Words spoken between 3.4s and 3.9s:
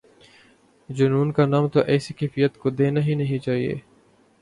چاہیے۔